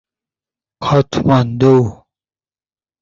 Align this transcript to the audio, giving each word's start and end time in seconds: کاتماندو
کاتماندو 0.83 1.77